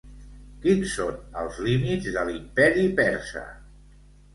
[0.63, 3.49] Quins són els límits de l'imperi persa?